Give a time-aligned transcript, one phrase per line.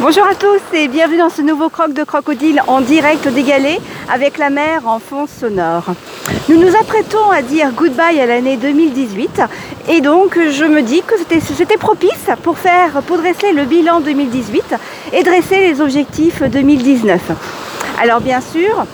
[0.00, 3.44] Bonjour à tous et bienvenue dans ce nouveau croc de crocodile en direct des
[4.08, 5.86] avec la mer en fond sonore.
[6.48, 9.42] Nous nous apprêtons à dire goodbye à l'année 2018
[9.88, 14.76] et donc je me dis que c'était propice pour faire pour dresser le bilan 2018
[15.14, 17.20] et dresser les objectifs 2019.
[18.00, 18.86] Alors bien sûr,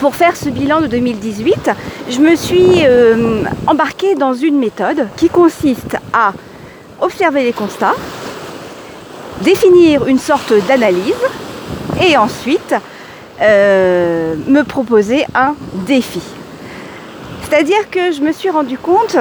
[0.00, 1.70] pour faire ce bilan de 2018,
[2.10, 6.32] je me suis euh, embarquée dans une méthode qui consiste à
[7.00, 7.94] observer les constats,
[9.42, 11.14] définir une sorte d'analyse
[12.06, 12.74] et ensuite
[13.40, 15.54] euh, me proposer un
[15.86, 16.22] défi.
[17.42, 19.16] C'est-à-dire que je me suis rendu compte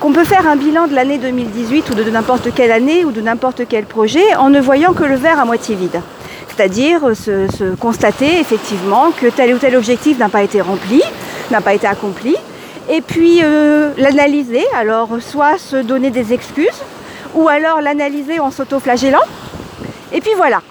[0.00, 3.20] qu'on peut faire un bilan de l'année 2018 ou de n'importe quelle année ou de
[3.20, 6.00] n'importe quel projet en ne voyant que le verre à moitié vide.
[6.48, 11.00] C'est-à-dire se, constater effectivement que tel ou tel objectif n'a pas été rempli,
[11.50, 12.34] n'a pas été accompli,
[12.90, 16.82] et puis euh, l'analyser, alors soit se donner des excuses,
[17.34, 19.22] ou alors l'analyser en s'auto-flagellant,
[20.12, 20.62] et puis voilà.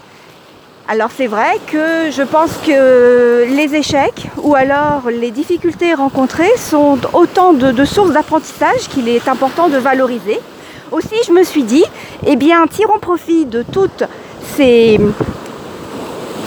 [0.87, 6.97] Alors c'est vrai que je pense que les échecs ou alors les difficultés rencontrées sont
[7.13, 10.39] autant de, sources d'apprentissage qu'il est important de valoriser.
[10.91, 11.85] Aussi je me suis dit,
[12.25, 14.03] eh bien tirons profit de toutes
[14.55, 14.99] ces,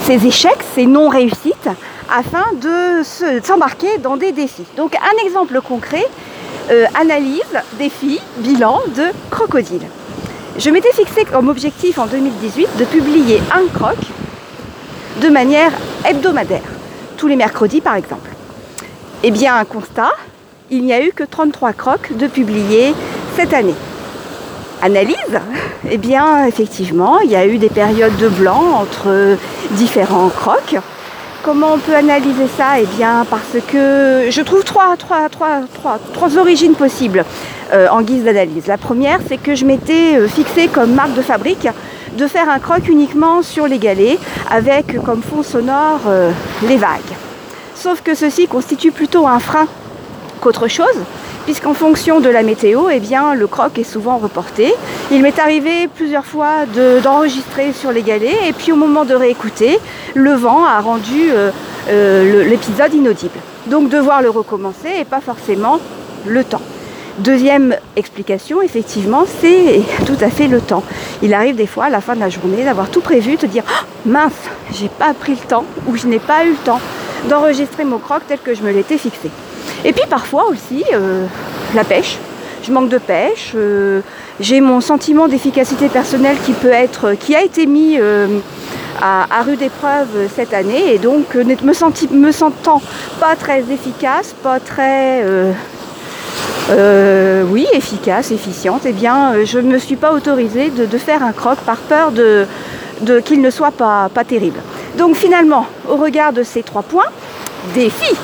[0.09, 1.69] échecs, ces non-réussites,
[2.15, 4.65] afin de s'embarquer dans des défis.
[4.77, 6.05] Donc un exemple concret,
[6.69, 7.41] euh, analyse,
[7.79, 9.87] défi, bilan de crocodile.
[10.57, 13.97] Je m'étais fixé comme objectif en 2018 de publier un croc
[15.21, 15.71] de manière
[16.07, 16.61] hebdomadaire,
[17.17, 18.29] tous les mercredis par exemple.
[19.23, 20.13] Eh bien, un constat,
[20.71, 22.93] il n'y a eu que 33 crocs de publiés
[23.35, 23.75] cette année.
[24.81, 25.17] Analyse,
[25.91, 29.37] eh bien, effectivement, il y a eu des périodes de blanc entre
[29.71, 30.77] différents crocs.
[31.45, 34.95] Comment on peut analyser ça Eh bien, parce que je trouve trois,
[36.39, 37.23] origines possibles.
[37.71, 38.65] Euh, en guise d'analyse.
[38.65, 41.67] La première, c'est que je m'étais euh, fixé comme marque de fabrique
[42.15, 46.31] de faire un croc uniquement sur les galets avec comme fond sonore euh,
[46.63, 47.13] les vagues.
[47.75, 49.67] Sauf que ceci constitue plutôt un frein
[50.41, 50.97] qu'autre chose,
[51.45, 54.73] puisqu'en fonction de la météo, eh le croc est souvent reporté.
[55.11, 56.65] Il m'est arrivé plusieurs fois
[57.03, 59.79] d'enregistrer sur les galets, et puis au moment de réécouter,
[60.13, 61.31] le vent a rendu
[61.87, 63.39] l'épisode inaudible.
[63.67, 65.79] Donc devoir le recommencer et pas forcément
[66.25, 66.61] le temps.
[67.19, 70.83] Deuxième explication, effectivement, c'est tout à fait le temps.
[71.21, 73.63] Il arrive des fois à la fin de la journée d'avoir tout prévu, de dire
[73.65, 74.33] oh, mince,
[74.73, 76.81] j'ai pas pris le temps ou je n'ai pas eu le temps
[77.29, 79.31] d'enregistrer mon croc tel que je me l'étais fixé.
[79.85, 81.25] Et puis parfois aussi euh,
[81.75, 82.17] la pêche.
[82.63, 83.51] Je manque de pêche.
[83.55, 84.01] Euh,
[84.39, 88.39] j'ai mon sentiment d'efficacité personnelle qui peut être, qui a été mis euh,
[88.99, 92.81] à, rude épreuve cette année et donc me, me sentant
[93.19, 95.23] pas très efficace, pas très
[97.47, 101.57] oui, efficace, efficiente, eh bien, je ne me suis pas autorisée de, faire un croc
[101.59, 102.47] par peur de,
[103.19, 104.59] qu'il ne soit pas, pas terrible.
[104.97, 107.11] Donc finalement, au regard de ces trois points,
[107.75, 108.15] défi.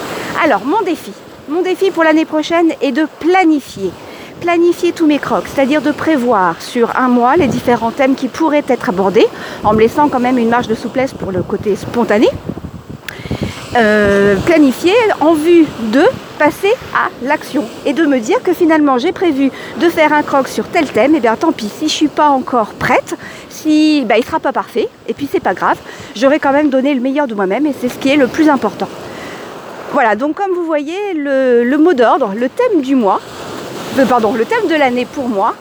[0.44, 1.12] Alors, mon défi,
[1.52, 3.92] mon défi pour l'année prochaine est de planifier.
[4.40, 8.64] Planifier tous mes crocs, c'est-à-dire de prévoir sur un mois les différents thèmes qui pourraient
[8.68, 9.28] être abordés,
[9.64, 12.30] en me laissant quand même une marge de souplesse pour le côté spontané.
[13.76, 16.04] Euh, planifier en vue de
[16.40, 20.48] passer à l'action et de me dire que finalement j'ai prévu de faire un croc
[20.48, 23.16] sur tel thème, et bien tant pis, si je suis pas encore prête,
[23.50, 25.78] si bah, il sera pas parfait, et puis c'est pas grave,
[26.16, 28.50] j'aurai quand même donné le meilleur de moi-même et c'est ce qui est le plus
[28.50, 28.88] important.
[29.94, 33.20] Voilà, donc comme vous voyez, le, mot d'ordre, le thème du mois,
[34.00, 35.54] euh, pardon, le thème de l'année pour moi,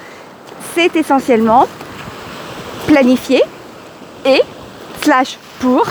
[0.74, 1.66] c'est essentiellement
[2.86, 3.42] planifier
[4.24, 4.40] et
[5.02, 5.84] slash pour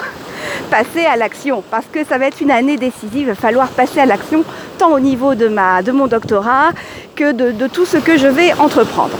[0.72, 4.00] passer à l'action parce que ça va être une année décisive, il va falloir passer
[4.00, 4.46] à l'action
[4.78, 5.50] tant au niveau de,
[5.92, 6.70] mon doctorat
[7.18, 9.18] que de, tout ce que je vais entreprendre.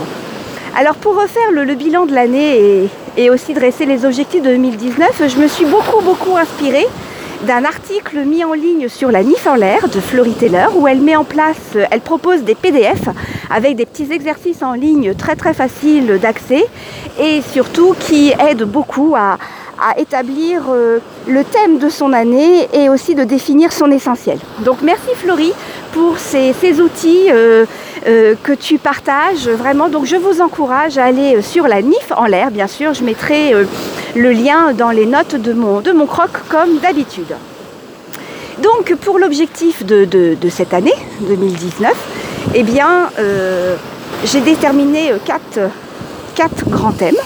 [0.78, 2.88] Alors pour refaire le, bilan de l'année
[3.18, 6.86] et, aussi dresser les objectifs de 2019, je me suis beaucoup beaucoup inspirée
[7.46, 11.00] d'un article mis en ligne sur la NIF en l'air de Florie Taylor où elle
[11.00, 13.08] met en place, elle propose des PDF
[13.50, 16.64] avec des petits exercices en ligne très très faciles d'accès
[17.18, 19.38] et surtout qui aident beaucoup à,
[19.80, 20.98] à établir euh,
[21.30, 24.38] le thème de son année et aussi de définir son essentiel.
[24.64, 25.52] Donc merci Florie
[25.92, 27.64] pour ces, outils euh,
[28.06, 29.88] euh, que tu partages vraiment.
[29.88, 32.94] Donc je vous encourage à aller sur la NIF en l'air, bien sûr.
[32.94, 33.52] Je mettrai
[34.14, 37.34] le lien dans les notes de mon, de croc comme d'habitude.
[38.62, 41.92] Donc pour l'objectif de, cette année 2019,
[42.54, 43.08] eh bien
[44.24, 45.70] j'ai déterminé quatre,
[46.34, 47.16] quatre grands thèmes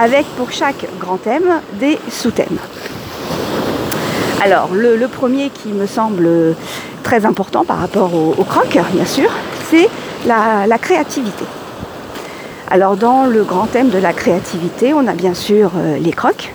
[0.00, 2.58] avec pour chaque grand thème des sous-thèmes.
[4.42, 6.28] Alors le, premier qui me semble
[7.02, 9.30] très important par rapport au, croc, bien sûr,
[9.70, 9.88] c'est
[10.26, 11.44] la, créativité.
[12.70, 16.52] Alors dans le grand thème de la créativité, on a bien sûr euh, les crocs,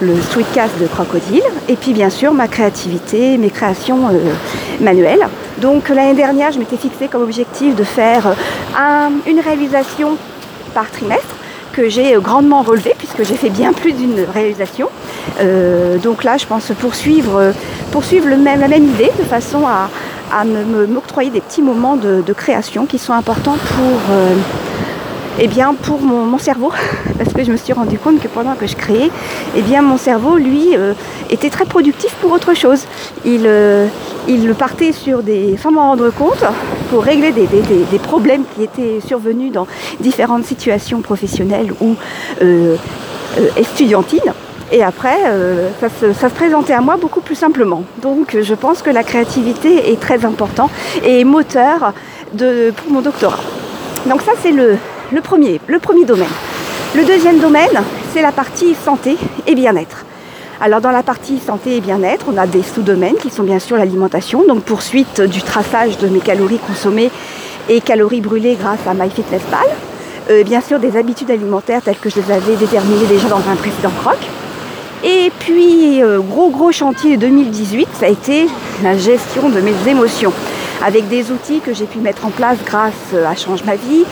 [0.00, 4.32] le streetcast de crocodile, et puis bien sûr ma créativité, mes créations euh,
[4.80, 5.26] manuelles.
[5.60, 10.16] Donc l'année dernière, je m'étais fixé comme objectif de faire euh, une réalisation
[10.74, 11.34] par trimestre
[11.78, 14.88] que j'ai grandement relevé puisque j'ai fait bien plus d'une réalisation.
[16.02, 17.52] donc là, je pense poursuivre,
[17.92, 19.88] poursuivre le même, la même idée de façon à,
[20.88, 24.00] m'octroyer des petits moments de, création qui sont importants pour
[25.40, 26.72] eh bien, pour mon, cerveau,
[27.18, 29.10] parce que je me suis rendu compte que pendant que je créais,
[29.56, 30.94] eh bien, mon cerveau, lui, euh,
[31.30, 32.86] était très productif pour autre chose.
[33.24, 33.86] Il, euh,
[34.26, 36.44] il partait sur des, sans m'en rendre compte,
[36.90, 39.66] pour régler des, problèmes qui étaient survenus dans
[40.00, 41.94] différentes situations professionnelles ou
[42.42, 42.76] euh,
[43.56, 44.32] estudiantines.
[44.70, 45.16] Et après,
[45.80, 47.84] ça, se, présentait à moi beaucoup plus simplement.
[48.02, 50.70] Donc je pense que la créativité est très importante
[51.02, 51.94] et moteur
[52.34, 53.40] de, pour mon doctorat.
[54.06, 54.76] Donc ça c'est le,
[55.12, 56.28] le premier, le premier domaine.
[56.94, 57.82] Le deuxième domaine,
[58.12, 59.16] c'est la partie santé
[59.46, 60.04] et bien-être.
[60.60, 63.76] Alors dans la partie santé et bien-être, on a des sous-domaines qui sont bien sûr
[63.76, 67.10] l'alimentation, donc poursuite du traçage de mes calories consommées
[67.68, 69.66] et calories brûlées grâce à MyFitnessPal.
[70.30, 73.56] Euh, bien sûr des habitudes alimentaires telles que je les avais déterminées déjà dans un
[73.56, 74.18] précédent croc.
[75.04, 78.46] Et puis euh, gros gros chantier 2018, ça a été
[78.82, 80.32] la gestion de mes émotions
[80.84, 84.04] avec des outils que j'ai pu mettre en place grâce à Change ma vie,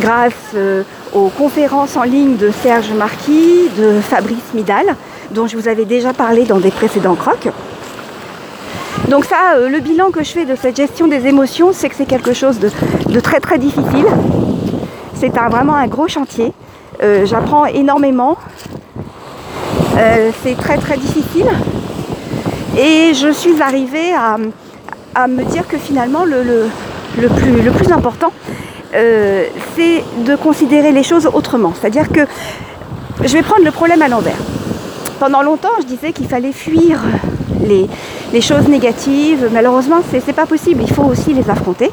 [0.00, 0.82] grâce euh,
[1.12, 4.96] aux conférences en ligne de Serge Marquis, de Fabrice Midal,
[5.30, 7.48] dont je vous avais déjà parlé dans des précédents crocs.
[9.08, 11.94] Donc ça, euh, le bilan que je fais de cette gestion des émotions, c'est que
[11.96, 14.06] c'est quelque chose de, très très difficile.
[15.14, 16.52] C'est vraiment un gros chantier.
[17.02, 18.36] Euh, j'apprends énormément.
[20.42, 21.46] c'est très très difficile.
[22.76, 26.68] Et je suis arrivée à, me dire que finalement le
[27.28, 28.32] plus important,
[28.94, 29.46] euh,
[29.76, 31.72] c'est de considérer les choses autrement.
[31.78, 32.20] C'est-à-dire que
[33.22, 34.36] je vais prendre le problème à l'envers.
[35.18, 37.00] Pendant longtemps, je disais qu'il fallait fuir
[38.32, 39.48] les, choses négatives.
[39.52, 40.82] Malheureusement, c'est pas possible.
[40.82, 41.90] Il faut aussi les affronter.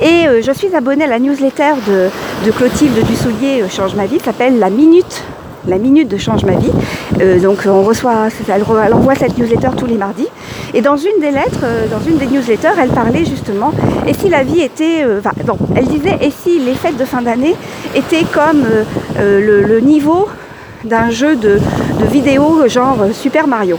[0.00, 2.08] Et euh, je suis abonnée à la newsletter de,
[2.44, 5.22] de Clotilde Dussoulier, euh, Change ma vie, s'appelle La Minute
[5.66, 6.70] la minute de Change ma vie.
[7.40, 10.28] Donc on reçoit, elle, envoie cette newsletter tous les mardis.
[10.74, 13.72] Et dans une des lettres, euh, dans une des newsletters, elle parlait justement,
[14.08, 15.30] et si la vie était, euh, enfin,
[15.76, 17.54] elle disait, et si les fêtes de fin d'année
[17.94, 18.64] étaient comme
[19.18, 20.28] le, niveau
[20.84, 21.60] d'un jeu de,
[22.00, 23.78] de vidéo genre Super Mario.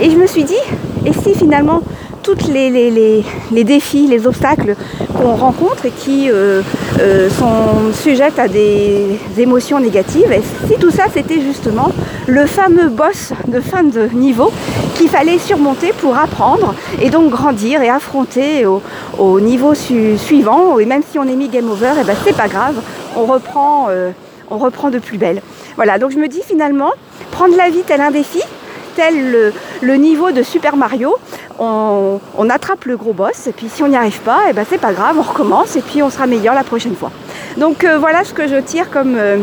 [0.00, 0.62] Et je me suis dit,
[1.06, 1.82] et si finalement
[2.22, 4.76] tous les, défis, les obstacles
[5.16, 6.62] qu'on rencontre et qui euh,
[7.00, 10.30] euh, sont sujettes à des émotions négatives.
[10.32, 11.90] Et si tout ça, c'était justement
[12.26, 14.52] le fameux boss de fin de niveau
[14.94, 20.78] qu'il fallait surmonter pour apprendre et donc grandir et affronter au, niveau suivant.
[20.78, 22.76] Et même si on est mis game over, eh ben c'est pas grave,
[23.16, 24.10] on reprend, euh,
[24.50, 25.42] on reprend de plus belle.
[25.76, 26.90] Voilà, donc je me dis finalement,
[27.30, 28.40] prendre la vie tel un défi,
[28.94, 31.16] tel le, niveau de Super Mario,
[31.58, 34.64] on, attrape le gros boss et puis si on n'y arrive pas, et eh ben
[34.68, 37.10] c'est pas grave, on recommence et puis on sera meilleur la prochaine fois.
[37.56, 39.38] Donc euh, voilà ce que je tire comme, euh,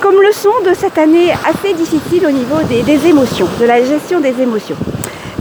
[0.00, 4.40] comme leçon de cette année assez difficile au niveau des émotions, de la gestion des
[4.40, 4.76] émotions.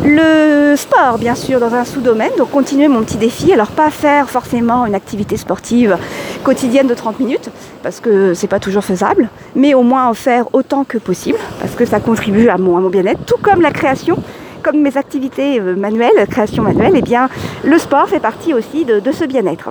[0.03, 3.51] Le sport, bien sûr, dans un sous-domaine, donc continuer mon petit défi.
[3.53, 5.97] Alors pas faire forcément une activité sportive
[6.43, 7.49] quotidienne de 30 minutes,
[7.81, 11.73] parce que c'est pas toujours faisable, mais au moins en faire autant que possible, parce
[11.73, 14.17] que ça contribue à mon, bien-être, tout comme la création
[14.65, 17.29] comme mes activités euh, manuelles, création manuelle, eh bien
[17.63, 19.69] le sport fait partie aussi de, de ce bien-être.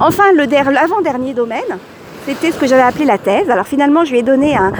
[0.00, 1.78] Enfin, l'avant-dernier domaine,
[2.26, 3.50] c'était ce que j'avais appelé la thèse.
[3.50, 4.72] Alors finalement, je lui ai donné un,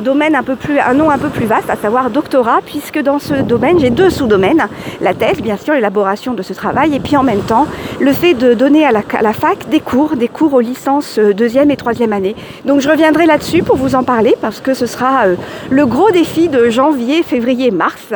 [0.00, 3.34] domaine un plus, un nom un peu plus vaste, à savoir doctorat, puisque dans ce
[3.34, 4.66] domaine, j'ai deux sous-domaines.
[5.00, 7.66] La thèse, bien sûr, l'élaboration de ce travail, et puis en même temps,
[8.00, 11.70] le fait de donner à la, fac des cours, des cours aux licences euh, deuxième
[11.70, 12.36] et troisième année.
[12.64, 15.36] Donc je reviendrai là-dessus pour vous en parler, parce que ce sera euh,
[15.70, 18.12] le gros défi de janvier, février, mars.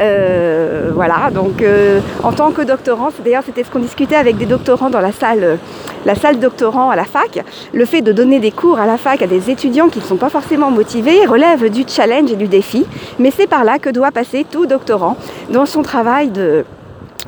[0.00, 1.62] Euh, voilà, donc
[2.22, 5.58] en tant que doctorant, d'ailleurs c'était ce qu'on discutait avec des doctorants dans la salle,
[6.04, 9.22] la salle doctorant à la fac, le fait de donner des cours à la fac
[9.22, 12.86] à des étudiants qui ne sont pas forcément motivés relève du challenge et du défi,
[13.18, 15.16] mais c'est par là que doit passer tout doctorant
[15.50, 16.64] dans son travail de,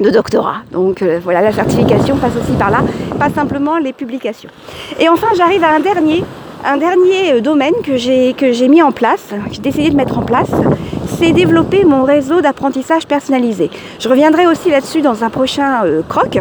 [0.01, 0.59] doctorat.
[0.73, 2.79] Donc euh, voilà, la certification passe aussi par là,
[3.19, 4.51] pas simplement les publications.
[5.01, 6.25] Et enfin, j'arrive à un dernier,
[6.65, 10.23] un dernier euh, domaine que j'ai, que mis en place, j'ai décidé de mettre en
[10.23, 10.51] place,
[11.19, 13.71] c'est développer mon réseau d'apprentissage personnalisé.
[13.99, 16.39] Je reviendrai aussi là-dessus dans un prochain euh, croc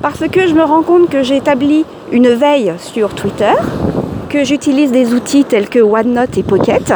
[0.00, 3.54] parce que je me rends compte que j'ai établi une veille sur Twitter,
[4.28, 6.94] que j'utilise des outils tels que OneNote et Pocket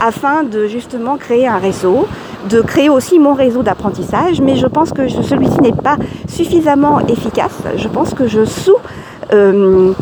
[0.00, 2.06] afin de justement créer un réseau,
[2.48, 5.96] de créer aussi mon réseau d'apprentissage, mais je pense que celui-ci n'est pas
[6.28, 7.56] suffisamment efficace.
[7.76, 8.76] Je pense que je sous...
[9.32, 9.92] Euh,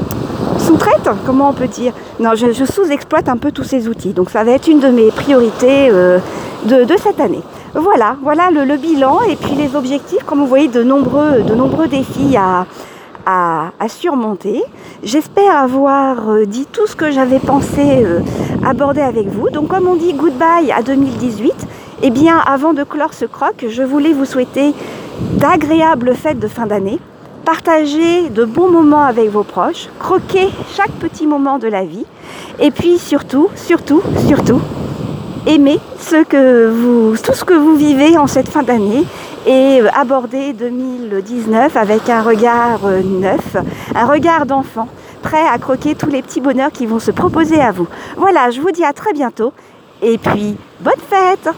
[1.27, 4.13] comment on peut dire Non, je, sous-exploite un peu tous ces outils.
[4.13, 6.19] Donc ça va être une de mes priorités euh,
[6.65, 7.43] de, cette année.
[7.75, 12.67] Voilà, voilà le, bilan et puis les objectifs, comme vous voyez, de nombreux, défis à,
[13.27, 14.63] à, surmonter.
[15.03, 18.21] J'espère avoir euh, dit tout ce que j'avais pensé euh,
[18.65, 19.51] aborder avec vous.
[19.51, 21.53] Donc comme on dit goodbye à 2018,
[22.03, 24.75] eh bien avant de clore ce croc, je voulais vous souhaiter
[25.39, 26.99] d'agréables fêtes de fin d'année.
[27.45, 32.07] Partagez de bons moments avec vos proches, croquez chaque petit moment de la vie
[32.59, 34.63] et puis surtout, surtout, surtout,
[35.47, 39.05] aimez ce que vous, tout ce que vous vivez en cette fin d'année
[39.47, 43.57] et euh, aborder 2019 avec un regard euh, neuf,
[43.95, 44.89] un regard d'enfant,
[45.23, 47.87] prêt à croquer tous les petits bonheurs qui vont se proposer à vous.
[48.17, 49.53] Voilà, je vous dis à très bientôt
[50.01, 51.51] et puis bonne fête